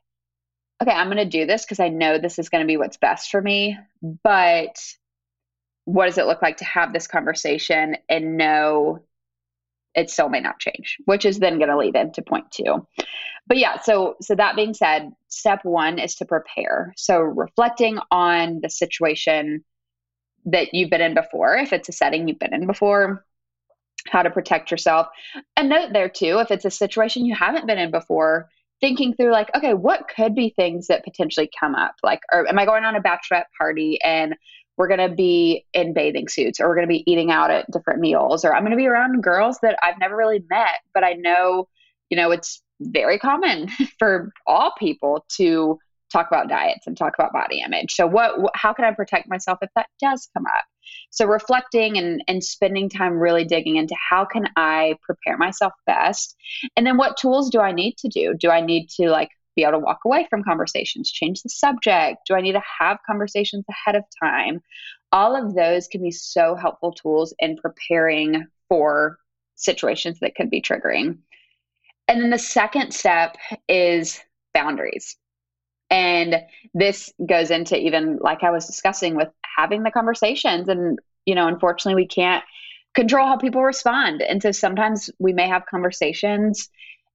okay 0.82 0.92
i'm 0.92 1.08
going 1.08 1.18
to 1.18 1.26
do 1.26 1.46
this 1.46 1.64
because 1.66 1.80
i 1.80 1.90
know 1.90 2.18
this 2.18 2.40
is 2.40 2.50
going 2.50 2.64
to 2.64 2.68
be 2.68 2.78
what's 2.78 2.98
best 2.98 3.32
for 3.32 3.42
me 3.42 3.78
but 4.24 4.78
what 5.86 6.06
does 6.06 6.18
it 6.18 6.26
look 6.26 6.42
like 6.42 6.58
to 6.58 6.66
have 6.66 6.94
this 6.94 7.08
conversation 7.08 7.98
and 8.08 8.38
know 8.38 9.00
it 10.00 10.10
still 10.10 10.30
may 10.30 10.40
not 10.40 10.60
change, 10.60 10.98
which 11.06 11.26
is 11.26 11.40
then 11.40 11.58
going 11.58 11.70
to 11.70 11.78
lead 11.78 11.96
into 11.96 12.22
point 12.22 12.50
two. 12.52 12.88
But 13.48 13.58
yeah, 13.58 13.80
so 13.82 14.16
so 14.22 14.36
that 14.36 14.56
being 14.56 14.74
said, 14.74 15.12
step 15.28 15.60
one 15.64 16.00
is 16.00 16.16
to 16.16 16.26
prepare. 16.26 16.94
So 16.96 17.20
reflecting 17.20 18.00
on 18.12 18.62
the 18.62 18.70
situation 18.70 19.64
that 20.46 20.74
you've 20.74 20.90
been 20.90 21.02
in 21.02 21.14
before, 21.14 21.58
if 21.58 21.74
it's 21.74 21.90
a 21.90 21.92
setting 21.92 22.28
you've 22.28 22.40
been 22.40 22.54
in 22.54 22.66
before, 22.66 23.26
how 24.08 24.24
to 24.24 24.30
protect 24.30 24.72
yourself. 24.72 25.08
And 25.58 25.68
note 25.68 25.92
there 25.92 26.10
too, 26.10 26.40
if 26.40 26.52
it's 26.52 26.66
a 26.66 26.72
situation 26.72 27.26
you 27.26 27.36
haven't 27.36 27.68
been 27.68 27.78
in 27.78 27.92
before, 27.92 28.50
thinking 28.80 29.14
through 29.14 29.32
like, 29.32 29.54
okay, 29.56 29.74
what 29.74 30.08
could 30.16 30.34
be 30.34 30.54
things 30.56 30.88
that 30.88 31.04
potentially 31.04 31.50
come 31.60 31.76
up? 31.76 31.96
Like, 32.02 32.22
or 32.32 32.48
am 32.48 32.58
I 32.58 32.66
going 32.66 32.86
on 32.86 32.96
a 32.96 33.02
bachelorette 33.02 33.52
party 33.58 34.00
and 34.02 34.36
we're 34.80 34.88
going 34.88 35.10
to 35.10 35.14
be 35.14 35.66
in 35.74 35.94
bathing 35.94 36.30
suits 36.30 36.60
or 36.60 36.70
we're 36.70 36.76
going 36.76 36.88
to 36.88 36.92
be 36.92 37.04
eating 37.06 37.30
out 37.30 37.52
at 37.52 37.70
different 37.70 38.00
meals 38.00 38.46
or 38.46 38.56
I'm 38.56 38.64
going 38.64 38.72
to 38.72 38.78
be 38.78 38.88
around 38.88 39.22
girls 39.22 39.60
that 39.62 39.78
I've 39.84 40.00
never 40.00 40.16
really 40.16 40.42
met, 40.50 40.80
but 40.94 41.04
I 41.04 41.14
know, 41.14 41.68
you 42.10 42.16
know, 42.16 42.32
it's 42.32 42.64
very 42.80 43.20
common 43.20 43.68
for 44.00 44.32
all 44.48 44.74
people 44.80 45.26
to 45.36 45.78
talk 46.12 46.28
about 46.28 46.48
diets 46.48 46.88
and 46.88 46.98
talk 46.98 47.14
about 47.14 47.34
body 47.34 47.62
image. 47.62 47.94
So 47.94 48.08
what, 48.08 48.40
how 48.56 48.72
can 48.72 48.86
I 48.86 48.94
protect 48.94 49.30
myself 49.30 49.60
if 49.62 49.70
that 49.76 49.88
does 50.02 50.30
come 50.34 50.46
up? 50.46 50.64
So 51.12 51.26
reflecting 51.26 51.98
and 52.00 52.24
and 52.28 52.44
spending 52.44 52.90
time 52.90 53.20
really 53.20 53.46
digging 53.46 53.76
into 53.76 53.96
how 54.10 54.26
can 54.26 54.48
I 54.56 54.96
prepare 55.04 55.38
myself 55.38 55.74
best? 55.86 56.36
And 56.76 56.88
then 56.88 56.98
what 56.98 57.18
tools 57.18 57.52
do 57.52 57.60
I 57.60 57.74
need 57.74 57.98
to 57.98 58.08
do? 58.08 58.34
Do 58.40 58.50
I 58.50 58.62
need 58.62 58.90
to 58.98 59.10
like 59.10 59.30
be 59.60 59.64
able 59.64 59.80
to 59.80 59.86
walk 59.86 60.00
away 60.06 60.26
from 60.30 60.44
conversations, 60.44 61.12
change 61.12 61.42
the 61.42 61.50
subject? 61.50 62.20
Do 62.28 62.36
I 62.36 62.42
need 62.42 62.54
to 62.54 62.62
have 62.80 62.98
conversations 63.06 63.66
ahead 63.70 63.96
of 63.96 64.04
time? 64.22 64.62
All 65.12 65.36
of 65.36 65.56
those 65.56 65.88
can 65.88 66.02
be 66.02 66.12
so 66.12 66.56
helpful 66.56 66.94
tools 66.94 67.34
in 67.40 67.58
preparing 67.58 68.48
for 68.68 69.18
situations 69.56 70.20
that 70.20 70.36
could 70.36 70.50
be 70.50 70.62
triggering. 70.62 71.18
And 72.08 72.22
then 72.22 72.30
the 72.30 72.40
second 72.40 72.94
step 72.94 73.36
is 73.68 74.20
boundaries. 74.54 75.18
And 75.90 76.42
this 76.74 77.12
goes 77.26 77.52
into 77.52 77.78
even 77.78 78.18
like 78.22 78.44
I 78.44 78.52
was 78.52 78.68
discussing 78.68 79.16
with 79.16 79.30
having 79.58 79.84
the 79.84 79.92
conversations. 79.92 80.70
And, 80.70 81.00
you 81.26 81.36
know, 81.36 81.48
unfortunately, 81.48 82.02
we 82.02 82.08
can't 82.08 82.44
control 82.94 83.28
how 83.28 83.38
people 83.38 83.64
respond. 83.64 84.22
And 84.22 84.42
so 84.42 84.52
sometimes 84.52 85.10
we 85.20 85.34
may 85.34 85.48
have 85.48 85.66
conversations 85.66 86.70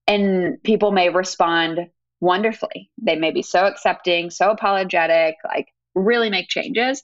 and 0.07 0.63
people 0.63 0.93
may 0.93 1.09
respond 1.09 1.89
wonderfully. 2.25 2.91
They 3.01 3.17
may 3.17 3.31
be 3.31 3.43
so 3.43 3.67
accepting, 3.67 4.31
so 4.31 4.51
apologetic, 4.51 5.37
like 5.45 5.69
really 5.95 6.31
make 6.31 6.49
changes. 6.49 7.03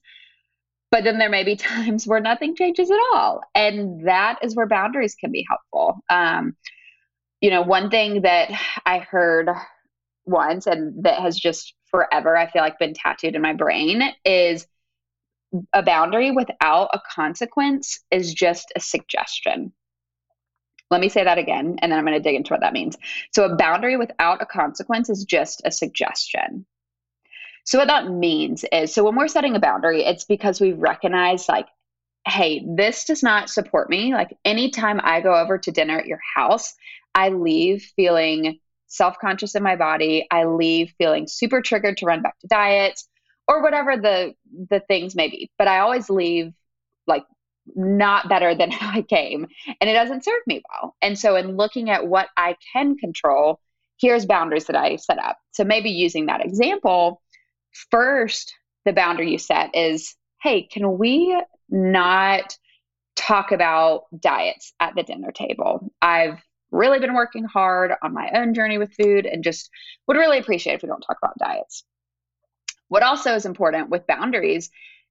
But 0.90 1.04
then 1.04 1.18
there 1.18 1.28
may 1.28 1.44
be 1.44 1.56
times 1.74 2.06
where 2.06 2.20
nothing 2.20 2.56
changes 2.56 2.90
at 2.90 2.98
all. 3.12 3.42
And 3.54 4.06
that 4.08 4.38
is 4.42 4.56
where 4.56 4.66
boundaries 4.66 5.14
can 5.14 5.30
be 5.30 5.46
helpful. 5.48 6.00
Um, 6.08 6.56
you 7.40 7.50
know, 7.50 7.62
one 7.62 7.90
thing 7.90 8.22
that 8.22 8.50
I 8.84 8.98
heard 8.98 9.48
once 10.24 10.66
and 10.66 11.04
that 11.04 11.20
has 11.20 11.38
just 11.38 11.74
forever, 11.90 12.36
I 12.36 12.50
feel 12.50 12.62
like, 12.62 12.78
been 12.78 12.94
tattooed 12.94 13.34
in 13.34 13.42
my 13.42 13.52
brain 13.52 14.02
is 14.24 14.66
a 15.72 15.82
boundary 15.82 16.30
without 16.30 16.90
a 16.92 17.00
consequence 17.14 18.00
is 18.10 18.32
just 18.32 18.72
a 18.76 18.80
suggestion. 18.80 19.72
Let 20.90 21.00
me 21.00 21.09
say 21.09 21.23
that 21.25 21.38
again, 21.38 21.78
and 21.80 21.92
then 21.92 21.99
I'm 21.99 22.04
going 22.04 22.16
to 22.16 22.23
dig 22.23 22.35
into 22.35 22.52
what 22.52 22.61
that 22.61 22.73
means. 22.73 22.97
So, 23.32 23.44
a 23.44 23.56
boundary 23.56 23.97
without 23.97 24.42
a 24.42 24.47
consequence 24.47 25.09
is 25.09 25.25
just 25.25 25.62
a 25.64 25.70
suggestion. 25.70 26.66
So, 27.64 27.78
what 27.78 27.88
that 27.88 28.11
means 28.11 28.64
is 28.73 28.92
so 28.92 29.04
when 29.04 29.16
we're 29.16 29.28
setting 29.28 29.54
a 29.54 29.61
boundary, 29.61 30.04
it's 30.04 30.25
because 30.25 30.61
we 30.61 30.73
recognize, 30.73 31.49
like, 31.49 31.68
hey, 32.26 32.66
this 32.76 33.04
does 33.04 33.23
not 33.23 33.49
support 33.49 33.88
me. 33.88 34.14
Like, 34.14 34.37
anytime 34.44 35.00
I 35.02 35.20
go 35.20 35.35
over 35.35 35.59
to 35.59 35.70
dinner 35.70 35.99
at 35.99 36.06
your 36.06 36.20
house, 36.35 36.75
I 37.14 37.28
leave 37.28 37.82
feeling 37.97 38.59
self 38.88 39.18
conscious 39.20 39.54
in 39.54 39.62
my 39.62 39.76
body. 39.76 40.26
I 40.30 40.44
leave 40.44 40.92
feeling 40.99 41.28
super 41.28 41.62
triggered 41.62 41.99
to 41.99 42.06
run 42.06 42.23
back 42.23 42.38
to 42.40 42.49
diets 42.49 43.09
or 43.47 43.62
whatever 43.62 43.97
the 43.97 44.35
the 44.68 44.80
things 44.80 45.14
may 45.14 45.28
be. 45.28 45.50
But 45.59 45.68
I 45.68 45.78
always 45.80 46.11
leave 46.11 46.52
like 47.06 47.25
not 47.74 48.28
better 48.28 48.54
than 48.54 48.70
how 48.70 48.90
I 48.90 49.02
came, 49.02 49.46
and 49.80 49.90
it 49.90 49.94
doesn't 49.94 50.24
serve 50.24 50.42
me 50.46 50.62
well. 50.70 50.94
And 51.02 51.18
so, 51.18 51.36
in 51.36 51.56
looking 51.56 51.90
at 51.90 52.06
what 52.06 52.28
I 52.36 52.56
can 52.72 52.96
control, 52.96 53.60
here's 54.00 54.26
boundaries 54.26 54.66
that 54.66 54.76
I 54.76 54.96
set 54.96 55.18
up. 55.18 55.38
So 55.52 55.64
maybe 55.64 55.90
using 55.90 56.26
that 56.26 56.44
example, 56.44 57.20
first 57.90 58.54
the 58.84 58.92
boundary 58.92 59.30
you 59.30 59.38
set 59.38 59.74
is, 59.74 60.16
hey, 60.42 60.62
can 60.62 60.98
we 60.98 61.38
not 61.68 62.56
talk 63.14 63.52
about 63.52 64.04
diets 64.18 64.72
at 64.80 64.94
the 64.94 65.02
dinner 65.02 65.32
table? 65.32 65.92
I've 66.00 66.38
really 66.70 66.98
been 66.98 67.14
working 67.14 67.44
hard 67.44 67.92
on 68.02 68.14
my 68.14 68.30
own 68.34 68.54
journey 68.54 68.78
with 68.78 68.94
food 68.94 69.26
and 69.26 69.44
just 69.44 69.68
would 70.06 70.16
really 70.16 70.38
appreciate 70.38 70.74
if 70.74 70.82
we 70.82 70.88
don't 70.88 71.02
talk 71.02 71.18
about 71.22 71.38
diets. 71.38 71.84
What 72.88 73.02
also 73.02 73.34
is 73.34 73.44
important 73.44 73.90
with 73.90 74.06
boundaries, 74.06 74.70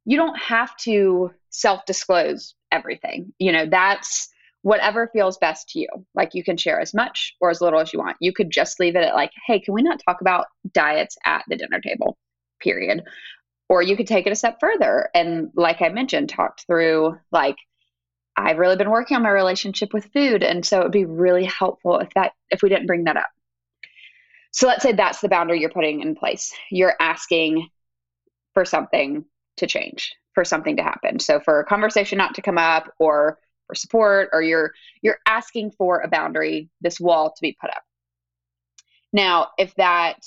you 0.09 0.17
don't 0.17 0.39
have 0.39 0.75
to 0.75 1.31
self 1.51 1.85
disclose 1.85 2.55
everything. 2.71 3.31
You 3.37 3.51
know, 3.51 3.67
that's 3.67 4.27
whatever 4.63 5.07
feels 5.13 5.37
best 5.37 5.69
to 5.69 5.79
you. 5.79 5.87
Like 6.15 6.33
you 6.33 6.43
can 6.43 6.57
share 6.57 6.79
as 6.79 6.95
much 6.95 7.35
or 7.39 7.51
as 7.51 7.61
little 7.61 7.79
as 7.79 7.93
you 7.93 7.99
want. 7.99 8.17
You 8.19 8.33
could 8.33 8.49
just 8.49 8.79
leave 8.79 8.95
it 8.95 9.03
at 9.03 9.13
like, 9.13 9.29
hey, 9.45 9.59
can 9.59 9.75
we 9.75 9.83
not 9.83 10.01
talk 10.03 10.19
about 10.19 10.47
diets 10.73 11.15
at 11.25 11.43
the 11.47 11.57
dinner 11.57 11.79
table? 11.79 12.17
Period. 12.59 13.03
Or 13.69 13.83
you 13.83 13.95
could 13.95 14.07
take 14.07 14.25
it 14.25 14.31
a 14.31 14.35
step 14.35 14.59
further 14.59 15.11
and, 15.13 15.51
like 15.53 15.79
I 15.83 15.89
mentioned, 15.89 16.29
talked 16.29 16.65
through 16.65 17.15
like 17.31 17.57
I've 18.35 18.57
really 18.57 18.77
been 18.77 18.89
working 18.89 19.15
on 19.15 19.21
my 19.21 19.29
relationship 19.29 19.93
with 19.93 20.11
food. 20.11 20.41
And 20.41 20.65
so 20.65 20.79
it 20.79 20.83
would 20.85 20.91
be 20.91 21.05
really 21.05 21.45
helpful 21.45 21.99
if 21.99 22.09
that 22.15 22.31
if 22.49 22.63
we 22.63 22.69
didn't 22.69 22.87
bring 22.87 23.03
that 23.03 23.17
up. 23.17 23.29
So 24.53 24.65
let's 24.65 24.81
say 24.81 24.93
that's 24.93 25.21
the 25.21 25.29
boundary 25.29 25.61
you're 25.61 25.69
putting 25.69 26.01
in 26.01 26.15
place. 26.15 26.51
You're 26.71 26.95
asking 26.99 27.69
for 28.55 28.65
something 28.65 29.25
to 29.59 29.67
change, 29.67 30.13
for 30.33 30.43
something 30.43 30.75
to 30.77 30.83
happen. 30.83 31.19
So 31.19 31.39
for 31.39 31.59
a 31.59 31.65
conversation 31.65 32.17
not 32.17 32.35
to 32.35 32.41
come 32.41 32.57
up 32.57 32.93
or 32.99 33.39
for 33.67 33.75
support 33.75 34.29
or 34.33 34.41
you're 34.41 34.71
you're 35.01 35.19
asking 35.25 35.71
for 35.71 36.01
a 36.01 36.07
boundary, 36.07 36.69
this 36.81 36.99
wall 36.99 37.29
to 37.29 37.41
be 37.41 37.55
put 37.59 37.69
up. 37.69 37.83
Now, 39.13 39.49
if 39.57 39.73
that 39.75 40.19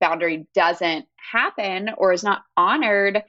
boundary 0.00 0.46
doesn't 0.54 1.06
happen 1.16 1.90
or 1.96 2.12
is 2.12 2.22
not 2.22 2.42
honored, 2.56 3.22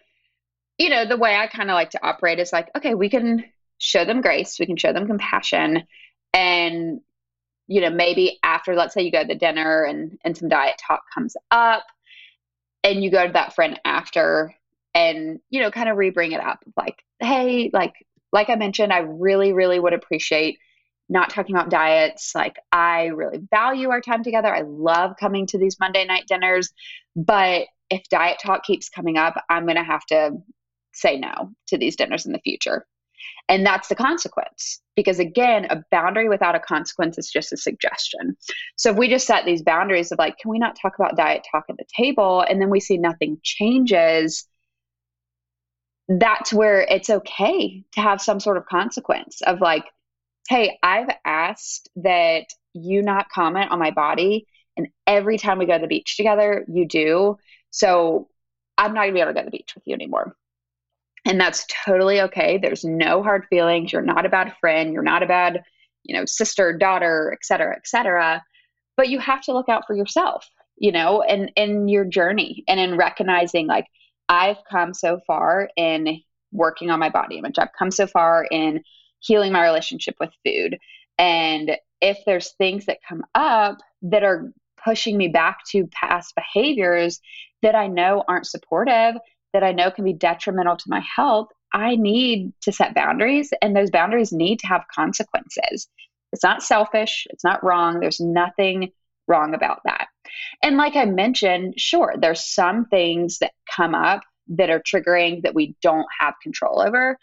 you 0.77 0.89
know, 0.89 1.05
the 1.05 1.17
way 1.17 1.35
I 1.35 1.47
kind 1.47 1.69
of 1.69 1.75
like 1.75 1.91
to 1.91 2.05
operate 2.05 2.39
is 2.39 2.53
like, 2.53 2.69
okay, 2.75 2.93
we 2.93 3.09
can 3.09 3.45
show 3.79 4.05
them 4.05 4.21
grace, 4.21 4.59
we 4.59 4.65
can 4.65 4.77
show 4.77 4.93
them 4.93 5.07
compassion. 5.07 5.83
And, 6.33 6.99
you 7.67 7.81
know, 7.81 7.89
maybe 7.89 8.39
after, 8.43 8.75
let's 8.75 8.93
say 8.93 9.01
you 9.01 9.11
go 9.11 9.21
to 9.21 9.27
the 9.27 9.35
dinner 9.35 9.83
and, 9.83 10.17
and 10.23 10.37
some 10.37 10.49
diet 10.49 10.79
talk 10.85 11.01
comes 11.13 11.35
up, 11.51 11.83
and 12.83 13.03
you 13.03 13.09
go 13.09 13.25
to 13.27 13.33
that 13.33 13.55
friend 13.55 13.79
after 13.83 14.53
and, 14.97 15.39
you 15.51 15.61
know, 15.61 15.69
kind 15.69 15.89
of 15.89 15.95
rebring 15.95 16.33
it 16.33 16.39
up 16.39 16.57
like, 16.75 17.03
hey, 17.19 17.69
like, 17.71 17.93
like 18.31 18.49
I 18.49 18.55
mentioned, 18.55 18.91
I 18.91 18.99
really, 18.99 19.53
really 19.53 19.79
would 19.79 19.93
appreciate 19.93 20.57
not 21.07 21.29
talking 21.29 21.55
about 21.55 21.69
diets. 21.69 22.33
Like, 22.33 22.55
I 22.71 23.05
really 23.05 23.39
value 23.51 23.91
our 23.91 24.01
time 24.01 24.23
together. 24.23 24.53
I 24.53 24.61
love 24.61 25.13
coming 25.19 25.45
to 25.47 25.59
these 25.59 25.77
Monday 25.79 26.03
night 26.03 26.23
dinners. 26.27 26.73
But 27.15 27.67
if 27.91 28.09
diet 28.09 28.39
talk 28.43 28.63
keeps 28.63 28.89
coming 28.89 29.17
up, 29.17 29.35
I'm 29.51 29.65
going 29.65 29.77
to 29.77 29.83
have 29.83 30.03
to 30.07 30.31
say 30.93 31.19
no 31.19 31.51
to 31.67 31.77
these 31.77 31.95
dinners 31.95 32.25
in 32.25 32.31
the 32.31 32.39
future. 32.39 32.87
And 33.47 33.63
that's 33.63 33.87
the 33.89 33.95
consequence. 33.95 34.81
Because 34.95 35.19
again, 35.19 35.67
a 35.69 35.83
boundary 35.91 36.27
without 36.27 36.55
a 36.55 36.59
consequence 36.59 37.19
is 37.19 37.29
just 37.29 37.53
a 37.53 37.57
suggestion. 37.57 38.35
So 38.77 38.89
if 38.89 38.97
we 38.97 39.07
just 39.07 39.27
set 39.27 39.45
these 39.45 39.61
boundaries 39.61 40.11
of 40.11 40.17
like, 40.17 40.39
can 40.39 40.49
we 40.49 40.57
not 40.57 40.75
talk 40.81 40.95
about 40.97 41.15
diet 41.15 41.45
talk 41.51 41.65
at 41.69 41.77
the 41.77 41.85
table? 41.95 42.41
And 42.41 42.59
then 42.59 42.71
we 42.71 42.79
see 42.79 42.97
nothing 42.97 43.37
changes, 43.43 44.47
that's 46.07 46.53
where 46.53 46.81
it's 46.81 47.09
okay 47.09 47.83
to 47.93 48.01
have 48.01 48.21
some 48.21 48.39
sort 48.39 48.57
of 48.57 48.65
consequence 48.65 49.41
of 49.41 49.59
like, 49.59 49.85
hey, 50.49 50.77
I've 50.81 51.09
asked 51.25 51.89
that 51.97 52.45
you 52.73 53.01
not 53.01 53.29
comment 53.29 53.71
on 53.71 53.79
my 53.79 53.91
body. 53.91 54.47
And 54.77 54.87
every 55.05 55.37
time 55.37 55.57
we 55.57 55.65
go 55.65 55.73
to 55.73 55.81
the 55.81 55.87
beach 55.87 56.15
together, 56.15 56.65
you 56.67 56.87
do. 56.87 57.37
So 57.71 58.29
I'm 58.77 58.93
not 58.93 59.01
gonna 59.01 59.13
be 59.13 59.19
able 59.19 59.31
to 59.31 59.33
go 59.33 59.41
to 59.41 59.45
the 59.45 59.57
beach 59.57 59.73
with 59.75 59.83
you 59.85 59.95
anymore. 59.95 60.35
And 61.25 61.41
that's 61.41 61.65
totally 61.85 62.21
okay. 62.21 62.57
There's 62.57 62.85
no 62.85 63.21
hard 63.21 63.45
feelings. 63.49 63.91
You're 63.91 64.01
not 64.01 64.25
a 64.25 64.29
bad 64.29 64.53
friend. 64.61 64.93
You're 64.93 65.03
not 65.03 65.23
a 65.23 65.27
bad, 65.27 65.63
you 66.03 66.15
know, 66.15 66.23
sister, 66.25 66.71
daughter, 66.71 67.31
et 67.33 67.43
cetera, 67.43 67.75
et 67.75 67.85
cetera. 67.85 68.41
But 68.95 69.09
you 69.09 69.19
have 69.19 69.41
to 69.41 69.53
look 69.53 69.67
out 69.67 69.83
for 69.85 69.95
yourself, 69.95 70.47
you 70.77 70.93
know, 70.93 71.21
and 71.21 71.51
in 71.57 71.89
your 71.89 72.05
journey 72.05 72.63
and 72.67 72.79
in 72.79 72.95
recognizing 72.95 73.67
like 73.67 73.87
I've 74.29 74.57
come 74.69 74.93
so 74.93 75.19
far 75.25 75.69
in 75.75 76.21
working 76.51 76.89
on 76.89 76.99
my 76.99 77.09
body 77.09 77.37
image. 77.37 77.57
I've 77.57 77.73
come 77.77 77.91
so 77.91 78.07
far 78.07 78.45
in 78.49 78.83
healing 79.19 79.51
my 79.51 79.63
relationship 79.63 80.15
with 80.19 80.31
food. 80.45 80.77
And 81.17 81.77
if 82.01 82.19
there's 82.25 82.53
things 82.53 82.85
that 82.85 82.99
come 83.07 83.23
up 83.35 83.77
that 84.03 84.23
are 84.23 84.51
pushing 84.83 85.17
me 85.17 85.27
back 85.27 85.59
to 85.71 85.87
past 85.87 86.35
behaviors 86.35 87.19
that 87.61 87.75
I 87.75 87.87
know 87.87 88.23
aren't 88.27 88.45
supportive, 88.45 89.15
that 89.53 89.63
I 89.63 89.71
know 89.71 89.89
can 89.89 90.05
be 90.05 90.13
detrimental 90.13 90.77
to 90.77 90.83
my 90.87 91.01
health, 91.15 91.47
I 91.73 91.95
need 91.95 92.53
to 92.61 92.71
set 92.71 92.95
boundaries, 92.95 93.51
and 93.61 93.75
those 93.75 93.91
boundaries 93.91 94.31
need 94.31 94.59
to 94.59 94.67
have 94.67 94.85
consequences. 94.93 95.87
It's 96.31 96.43
not 96.43 96.61
selfish, 96.61 97.25
it's 97.29 97.43
not 97.43 97.63
wrong, 97.63 97.99
there's 97.99 98.19
nothing 98.19 98.91
wrong 99.27 99.53
about 99.53 99.81
that. 99.85 100.07
And 100.61 100.77
like 100.77 100.95
I 100.95 101.05
mentioned, 101.05 101.75
sure, 101.77 102.15
there's 102.17 102.43
some 102.43 102.85
things 102.85 103.39
that 103.39 103.51
come 103.75 103.95
up 103.95 104.21
that 104.49 104.69
are 104.69 104.81
triggering 104.81 105.43
that 105.43 105.55
we 105.55 105.75
don't 105.81 106.07
have 106.19 106.35
control 106.41 106.81
over, 106.81 107.17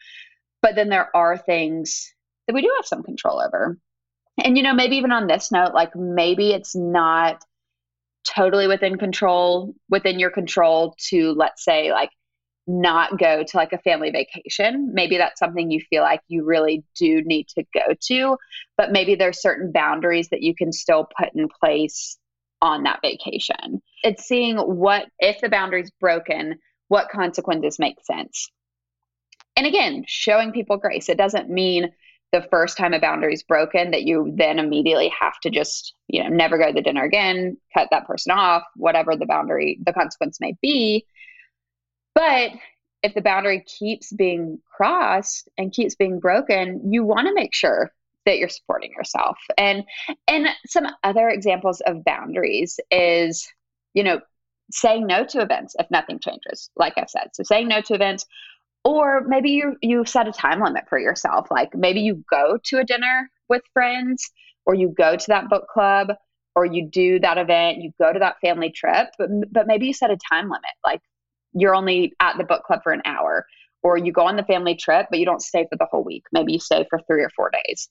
but 0.62 0.74
then 0.74 0.88
there 0.88 1.14
are 1.16 1.36
things 1.38 2.12
that 2.46 2.54
we 2.54 2.62
do 2.62 2.72
have 2.76 2.86
some 2.86 3.02
control 3.02 3.40
over. 3.40 3.78
And 4.42 4.56
you 4.56 4.62
know, 4.62 4.74
maybe 4.74 4.96
even 4.96 5.12
on 5.12 5.26
this 5.26 5.52
note, 5.52 5.74
like 5.74 5.94
maybe 5.94 6.52
it's 6.52 6.74
not 6.74 7.42
totally 8.24 8.66
within 8.66 8.96
control 8.96 9.74
within 9.90 10.18
your 10.18 10.30
control 10.30 10.96
to 10.98 11.32
let's 11.32 11.62
say 11.62 11.92
like 11.92 12.10
not 12.66 13.18
go 13.18 13.42
to 13.42 13.56
like 13.56 13.72
a 13.72 13.78
family 13.78 14.10
vacation. 14.10 14.90
Maybe 14.94 15.18
that's 15.18 15.38
something 15.38 15.70
you 15.70 15.80
feel 15.90 16.02
like 16.02 16.20
you 16.28 16.44
really 16.44 16.84
do 16.98 17.22
need 17.22 17.48
to 17.48 17.64
go 17.74 17.94
to, 18.08 18.38
but 18.76 18.92
maybe 18.92 19.14
there's 19.14 19.42
certain 19.42 19.70
boundaries 19.72 20.28
that 20.30 20.42
you 20.42 20.54
can 20.54 20.72
still 20.72 21.08
put 21.18 21.28
in 21.34 21.48
place 21.60 22.16
on 22.62 22.84
that 22.84 23.00
vacation. 23.02 23.82
It's 24.02 24.24
seeing 24.24 24.56
what, 24.56 25.06
if 25.18 25.40
the 25.40 25.50
boundary's 25.50 25.90
broken, 26.00 26.58
what 26.88 27.10
consequences 27.10 27.78
make 27.78 27.96
sense. 28.04 28.50
And 29.56 29.66
again, 29.66 30.04
showing 30.06 30.52
people 30.52 30.78
grace. 30.78 31.08
It 31.08 31.18
doesn't 31.18 31.50
mean 31.50 31.90
the 32.32 32.46
first 32.50 32.76
time 32.76 32.94
a 32.94 33.00
boundary 33.00 33.34
is 33.34 33.44
broken 33.44 33.92
that 33.92 34.02
you 34.02 34.32
then 34.36 34.58
immediately 34.58 35.12
have 35.20 35.38
to 35.42 35.50
just, 35.50 35.94
you 36.08 36.22
know, 36.22 36.28
never 36.28 36.58
go 36.58 36.66
to 36.66 36.72
the 36.72 36.82
dinner 36.82 37.04
again, 37.04 37.56
cut 37.72 37.88
that 37.92 38.06
person 38.06 38.32
off, 38.32 38.64
whatever 38.74 39.14
the 39.14 39.26
boundary, 39.26 39.78
the 39.84 39.92
consequence 39.92 40.40
may 40.40 40.54
be. 40.60 41.06
But 42.14 42.52
if 43.02 43.14
the 43.14 43.20
boundary 43.20 43.64
keeps 43.66 44.12
being 44.12 44.58
crossed 44.76 45.48
and 45.58 45.72
keeps 45.72 45.94
being 45.94 46.20
broken, 46.20 46.92
you 46.92 47.04
want 47.04 47.28
to 47.28 47.34
make 47.34 47.54
sure 47.54 47.92
that 48.24 48.38
you're 48.38 48.48
supporting 48.48 48.92
yourself. 48.92 49.38
And 49.58 49.84
and 50.26 50.48
some 50.66 50.86
other 51.02 51.28
examples 51.28 51.82
of 51.82 52.04
boundaries 52.04 52.80
is, 52.90 53.46
you 53.92 54.02
know, 54.02 54.20
saying 54.70 55.06
no 55.06 55.24
to 55.26 55.40
events 55.40 55.76
if 55.78 55.90
nothing 55.90 56.18
changes, 56.18 56.70
like 56.76 56.94
I've 56.96 57.10
said. 57.10 57.30
So 57.34 57.42
saying 57.42 57.68
no 57.68 57.80
to 57.82 57.94
events 57.94 58.26
or 58.84 59.22
maybe 59.26 59.50
you 59.50 59.76
you 59.80 60.04
set 60.04 60.28
a 60.28 60.32
time 60.32 60.60
limit 60.60 60.84
for 60.88 60.98
yourself. 60.98 61.48
Like 61.50 61.74
maybe 61.74 62.00
you 62.00 62.24
go 62.30 62.58
to 62.64 62.78
a 62.78 62.84
dinner 62.84 63.30
with 63.48 63.62
friends 63.72 64.30
or 64.66 64.74
you 64.74 64.88
go 64.88 65.16
to 65.16 65.26
that 65.28 65.48
book 65.48 65.68
club 65.68 66.08
or 66.54 66.64
you 66.64 66.88
do 66.88 67.18
that 67.20 67.38
event, 67.38 67.78
you 67.78 67.92
go 67.98 68.12
to 68.12 68.18
that 68.18 68.40
family 68.40 68.70
trip, 68.70 69.08
but 69.18 69.28
but 69.50 69.66
maybe 69.66 69.86
you 69.86 69.92
set 69.92 70.10
a 70.10 70.18
time 70.30 70.44
limit. 70.44 70.62
Like 70.84 71.00
you're 71.54 71.74
only 71.74 72.12
at 72.20 72.36
the 72.36 72.44
book 72.44 72.64
club 72.64 72.80
for 72.82 72.92
an 72.92 73.02
hour 73.04 73.46
or 73.82 73.96
you 73.96 74.12
go 74.12 74.26
on 74.26 74.36
the 74.36 74.44
family 74.44 74.74
trip 74.74 75.06
but 75.10 75.18
you 75.18 75.24
don't 75.24 75.42
stay 75.42 75.66
for 75.70 75.76
the 75.76 75.86
whole 75.90 76.04
week. 76.04 76.24
Maybe 76.32 76.52
you 76.52 76.60
stay 76.60 76.86
for 76.90 77.00
3 77.06 77.22
or 77.22 77.30
4 77.30 77.50
days. 77.50 77.88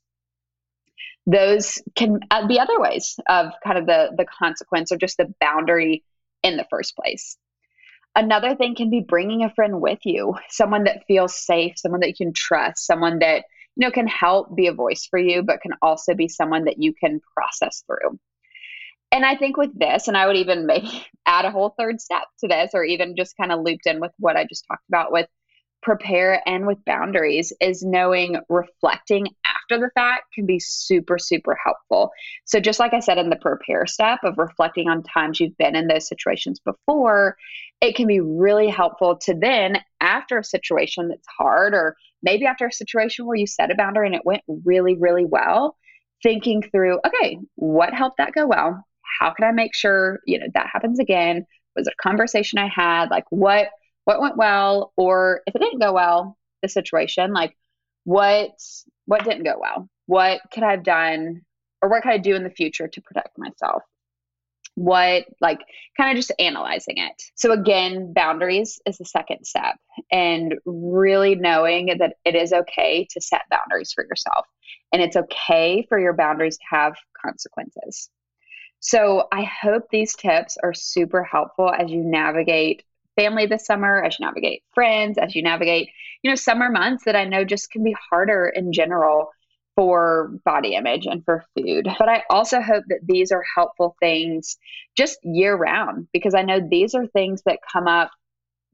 Those 1.25 1.82
can 1.96 2.20
uh, 2.29 2.48
be 2.48 2.60
other 2.60 2.79
ways 2.79 3.17
of 3.27 3.53
kind 3.63 3.77
of 3.77 3.86
the 3.86 4.12
the 4.17 4.25
consequence 4.25 4.91
or 4.91 4.98
just 4.98 5.17
the 5.17 5.34
boundary 5.39 6.03
in 6.43 6.58
the 6.58 6.65
first 6.70 6.96
place. 6.98 7.38
Another 8.15 8.55
thing 8.55 8.75
can 8.75 8.89
be 8.89 9.00
bringing 9.00 9.43
a 9.43 9.53
friend 9.53 9.82
with 9.82 10.00
you 10.03 10.36
someone 10.50 10.84
that 10.84 11.05
feels 11.08 11.34
safe 11.34 11.74
someone 11.77 12.01
that 12.01 12.10
you 12.10 12.25
can 12.25 12.34
trust 12.34 12.86
someone 12.86 13.20
that 13.20 13.46
you 13.75 13.88
know 13.88 13.91
can 13.91 14.08
help 14.08 14.55
be 14.55 14.67
a 14.67 14.74
voice 14.74 15.08
for 15.10 15.17
you 15.17 15.41
but 15.41 15.62
can 15.62 15.74
also 15.82 16.13
be 16.13 16.27
someone 16.27 16.65
that 16.65 16.77
you 16.77 16.93
can 16.93 17.22
process 17.36 17.84
through 17.88 18.20
and 19.13 19.25
i 19.25 19.38
think 19.38 19.55
with 19.55 19.77
this 19.77 20.10
and 20.10 20.17
i 20.17 20.27
would 20.27 20.36
even 20.36 20.65
maybe 20.65 21.05
add 21.25 21.46
a 21.46 21.51
whole 21.51 21.74
third 21.77 22.01
step 22.01 22.24
to 22.39 22.48
this 22.48 22.72
or 22.74 22.84
even 22.84 23.15
just 23.15 23.38
kind 23.38 23.51
of 23.51 23.62
looped 23.62 23.86
in 23.86 24.01
with 24.01 24.12
what 24.20 24.36
i 24.36 24.43
just 24.43 24.65
talked 24.67 24.84
about 24.89 25.12
with 25.12 25.27
prepare 25.84 26.41
and 26.48 26.65
with 26.65 26.84
boundaries 26.86 27.53
is 27.62 27.84
knowing 27.84 28.38
reflecting 28.50 29.27
after 29.46 29.79
the 29.79 29.91
fact 29.93 30.34
can 30.34 30.46
be 30.46 30.60
super, 30.60 31.20
super 31.20 31.58
helpful. 31.63 32.12
So, 32.46 32.60
just 32.60 32.79
like 32.79 32.93
I 32.93 33.00
said 33.00 33.17
in 33.17 33.29
the 33.29 33.36
prepare 33.36 33.86
step 33.86 34.20
of 34.24 34.38
reflecting 34.38 34.89
on 34.89 35.03
times 35.03 35.39
you've 35.39 35.58
been 35.58 35.75
in 35.75 35.88
those 35.88 36.08
situations 36.08 36.60
before, 36.60 37.36
it 37.82 37.96
can 37.96 38.08
be 38.08 38.22
really 38.22 38.70
helpful 38.70 39.17
to 39.24 39.36
then, 39.36 39.77
after 40.00 40.39
a 40.39 40.43
situation 40.43 41.10
that's 41.10 41.27
hard, 41.38 41.74
or 41.74 41.96
maybe 42.22 42.46
after 42.46 42.65
a 42.65 42.72
situation 42.72 43.25
where 43.25 43.38
you 43.38 43.48
set 43.48 43.72
a 43.72 43.75
boundary 43.75 44.08
and 44.08 44.15
it 44.15 44.25
went 44.25 44.41
really, 44.48 44.96
really 44.98 45.25
well, 45.25 45.75
thinking 46.24 46.62
through, 46.62 47.00
okay, 47.05 47.39
what 47.55 47.93
helped 47.93 48.17
that 48.17 48.34
go 48.34 48.48
well? 48.48 48.84
How 49.20 49.34
can 49.34 49.46
I 49.46 49.52
make 49.52 49.76
sure, 49.76 50.20
you 50.26 50.40
know, 50.40 50.48
that 50.54 50.70
happens 50.72 51.00
again? 51.00 51.46
Was 51.76 51.88
it 51.88 51.94
a 52.00 52.04
conversation 52.04 52.60
I 52.60 52.68
had? 52.68 53.10
Like, 53.10 53.26
what? 53.30 53.70
what 54.06 54.22
went 54.22 54.38
well? 54.38 54.94
Or 54.96 55.42
if 55.48 55.56
it 55.56 55.60
didn't 55.60 55.82
go 55.82 55.94
well 55.94 56.38
the 56.62 56.70
situation 56.70 57.34
like 57.34 57.56
what 58.06 58.52
what 59.06 59.24
didn't 59.24 59.44
go 59.44 59.56
well? 59.60 59.90
What 60.06 60.42
could 60.54 60.64
i 60.64 60.72
have 60.72 60.84
done? 60.84 61.42
Or 61.82 61.90
what 61.90 62.04
could 62.04 62.12
i 62.12 62.18
do 62.18 62.36
in 62.36 62.44
the 62.44 62.50
future 62.50 62.88
to 62.88 63.02
protect 63.02 63.38
myself? 63.38 63.84
What 64.76 65.26
like 65.40 65.60
kind 65.98 66.12
of 66.12 66.18
just 66.18 66.32
analyzing 66.40 66.98
it. 66.98 67.22
So 67.36 67.52
again 67.52 68.14
boundaries 68.14 68.80
is 68.86 68.98
the 68.98 69.06
second 69.06 69.46
step. 69.46 69.76
And 70.12 70.56
really 70.66 71.36
knowing 71.36 71.98
that 72.00 72.16
it 72.26 72.36
is 72.36 72.52
okay 72.52 73.08
to 73.12 73.22
set 73.22 73.44
boundaries 73.52 73.94
for 73.94 74.04
yourself. 74.04 74.48
And 74.92 75.02
it's 75.02 75.16
okay 75.16 75.86
for 75.88 76.00
your 76.00 76.14
boundaries 76.14 76.58
to 76.58 76.64
have 76.70 76.96
consequences 77.24 78.10
so 78.84 79.28
i 79.32 79.44
hope 79.44 79.86
these 79.90 80.16
tips 80.16 80.58
are 80.62 80.74
super 80.74 81.24
helpful 81.24 81.72
as 81.72 81.90
you 81.90 82.04
navigate 82.04 82.84
family 83.16 83.46
this 83.46 83.66
summer, 83.66 84.04
as 84.04 84.18
you 84.20 84.25
navigate 84.25 84.63
friends, 84.74 85.18
as 85.18 85.36
you 85.36 85.44
navigate, 85.44 85.90
you 86.22 86.32
know, 86.32 86.36
summer 86.36 86.70
months 86.70 87.06
that 87.06 87.16
I 87.16 87.25
know 87.25 87.44
just 87.44 87.72
can 87.72 87.84
be 87.84 87.96
harder 88.10 88.48
in 88.48 88.74
general 88.74 89.32
for 89.75 90.32
body 90.46 90.75
image 90.75 91.06
and 91.06 91.24
for 91.25 91.44
food. 91.56 91.88
But 91.98 92.10
I 92.10 92.24
also 92.30 92.62
hope 92.62 92.84
that 92.89 93.00
these 93.04 93.32
are 93.32 93.43
helpful 93.56 93.96
things 94.00 94.58
just 94.96 95.17
year 95.24 95.56
round 95.56 96.08
because 96.13 96.36
I 96.36 96.43
know 96.43 96.60
these 96.60 96.93
are 96.93 97.08
things 97.08 97.41
that 97.46 97.60
come 97.72 97.88
up 97.88 98.12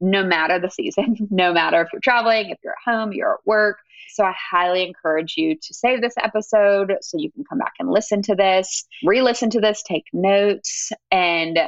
no 0.00 0.24
matter 0.24 0.58
the 0.58 0.70
season, 0.70 1.16
no 1.30 1.52
matter 1.52 1.80
if 1.82 1.88
you're 1.92 2.00
traveling, 2.00 2.50
if 2.50 2.58
you're 2.62 2.74
at 2.74 2.92
home, 2.92 3.12
you're 3.12 3.34
at 3.34 3.46
work. 3.46 3.78
So 4.12 4.24
I 4.24 4.34
highly 4.50 4.84
encourage 4.86 5.34
you 5.36 5.54
to 5.54 5.74
save 5.74 6.00
this 6.00 6.14
episode 6.18 6.96
so 7.00 7.18
you 7.18 7.30
can 7.30 7.44
come 7.44 7.58
back 7.58 7.74
and 7.78 7.90
listen 7.90 8.22
to 8.22 8.34
this, 8.34 8.84
re 9.04 9.22
listen 9.22 9.50
to 9.50 9.60
this, 9.60 9.82
take 9.82 10.04
notes, 10.12 10.90
and 11.12 11.60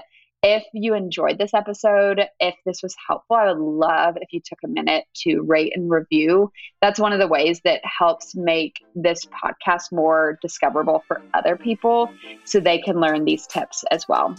if 0.43 0.65
you 0.73 0.95
enjoyed 0.95 1.39
this 1.39 1.55
episode, 1.55 2.27
if 2.41 2.57
this 2.67 2.83
was 2.83 2.97
helpful, 3.07 3.37
I 3.37 3.53
would 3.53 3.63
love 3.63 4.17
if 4.21 4.33
you 4.33 4.41
took 4.45 4.59
a 4.65 4.69
minute 4.69 5.05
to 5.19 5.41
rate 5.43 5.73
and 5.77 5.89
review. 5.89 6.51
That's 6.81 6.99
one 6.99 7.13
of 7.13 7.21
the 7.21 7.29
ways 7.29 7.61
that 7.65 7.81
helps 7.85 8.35
make 8.35 8.85
this 8.97 9.25
podcast 9.27 9.93
more 9.93 10.39
discoverable 10.43 11.05
for 11.07 11.23
other 11.33 11.57
people 11.57 12.13
so 12.45 12.59
they 12.59 12.79
can 12.79 12.99
learn 12.99 13.25
these 13.25 13.47
tips 13.47 13.85
as 13.93 14.09
well. 14.09 14.35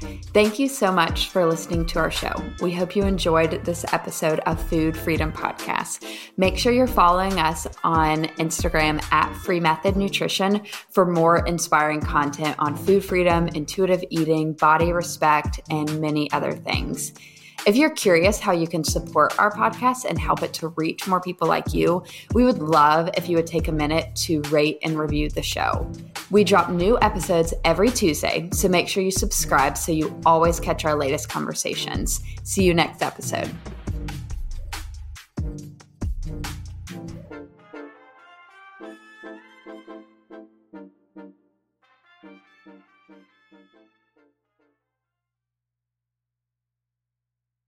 Thank 0.00 0.58
you 0.58 0.68
so 0.68 0.90
much 0.90 1.28
for 1.28 1.44
listening 1.44 1.84
to 1.86 1.98
our 1.98 2.10
show. 2.10 2.32
We 2.62 2.72
hope 2.72 2.96
you 2.96 3.02
enjoyed 3.02 3.64
this 3.64 3.84
episode 3.92 4.40
of 4.40 4.62
Food 4.68 4.96
Freedom 4.96 5.30
Podcast. 5.30 6.04
Make 6.36 6.56
sure 6.56 6.72
you're 6.72 6.86
following 6.86 7.38
us 7.38 7.66
on 7.84 8.24
Instagram 8.38 9.02
at 9.12 9.32
Free 9.34 9.60
Method 9.60 9.96
Nutrition 9.96 10.64
for 10.88 11.04
more 11.04 11.44
inspiring 11.46 12.00
content 12.00 12.56
on 12.58 12.76
food 12.76 13.04
freedom, 13.04 13.48
intuitive 13.48 14.02
eating, 14.08 14.54
body 14.54 14.92
respect, 14.92 15.60
and 15.68 16.00
many 16.00 16.30
other 16.32 16.52
things. 16.52 17.12
If 17.66 17.76
you're 17.76 17.90
curious 17.90 18.40
how 18.40 18.52
you 18.52 18.66
can 18.66 18.82
support 18.82 19.38
our 19.38 19.52
podcast 19.52 20.06
and 20.06 20.18
help 20.18 20.42
it 20.42 20.54
to 20.54 20.68
reach 20.68 21.06
more 21.06 21.20
people 21.20 21.46
like 21.46 21.74
you, 21.74 22.02
we 22.32 22.42
would 22.42 22.58
love 22.58 23.10
if 23.18 23.28
you 23.28 23.36
would 23.36 23.46
take 23.46 23.68
a 23.68 23.72
minute 23.72 24.16
to 24.16 24.40
rate 24.50 24.78
and 24.82 24.98
review 24.98 25.28
the 25.28 25.42
show. 25.42 25.90
We 26.30 26.42
drop 26.42 26.70
new 26.70 26.98
episodes 27.02 27.52
every 27.64 27.90
Tuesday, 27.90 28.48
so 28.52 28.68
make 28.68 28.88
sure 28.88 29.02
you 29.02 29.10
subscribe 29.10 29.76
so 29.76 29.92
you 29.92 30.18
always 30.24 30.58
catch 30.58 30.86
our 30.86 30.94
latest 30.94 31.28
conversations. 31.28 32.20
See 32.44 32.64
you 32.64 32.72
next 32.72 33.02
episode. 33.02 33.50